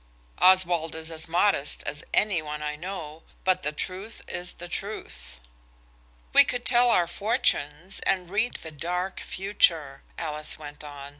Oswald 0.39 0.95
is 0.95 1.11
as 1.11 1.27
modest 1.27 1.83
as 1.83 2.03
any 2.11 2.41
one 2.41 2.63
I 2.63 2.75
know, 2.75 3.21
but 3.43 3.61
the 3.61 3.71
truth 3.71 4.23
is 4.27 4.53
the 4.53 4.67
truth. 4.67 5.39
"We 6.33 6.43
could 6.43 6.65
tell 6.65 6.89
our 6.89 7.05
fortunes, 7.07 7.99
and 7.99 8.27
read 8.31 8.55
the 8.63 8.71
dark 8.71 9.19
future," 9.19 10.01
Alice 10.17 10.57
went 10.57 10.83
on. 10.83 11.09